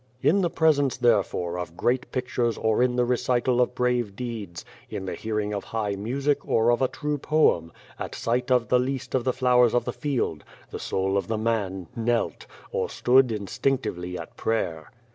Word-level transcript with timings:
"In 0.29 0.41
the 0.41 0.49
presence, 0.49 0.97
therefore, 0.97 1.59
of 1.59 1.77
great 1.77 2.11
pictures 2.11 2.57
or 2.57 2.81
in 2.81 2.95
the 2.95 3.05
recital 3.05 3.61
of 3.61 3.75
brave 3.75 4.15
deeds, 4.15 4.65
in 4.89 5.05
the 5.05 5.13
hearing 5.13 5.53
of 5.53 5.65
high 5.65 5.93
music, 5.95 6.43
or 6.43 6.71
of 6.71 6.81
a 6.81 6.87
true 6.87 7.19
poem, 7.19 7.71
at 7.99 8.15
sight 8.15 8.49
of 8.49 8.69
the 8.69 8.79
least 8.79 9.13
of 9.13 9.23
the 9.25 9.31
flowers 9.31 9.75
of 9.75 9.85
the 9.85 9.93
field 9.93 10.43
the 10.71 10.79
soul 10.79 11.17
of 11.17 11.27
the 11.27 11.37
man 11.37 11.87
knelt, 11.95 12.47
or 12.71 12.89
stood 12.89 13.31
instinctively 13.31 14.17
at 14.17 14.35
prayer. 14.35 14.89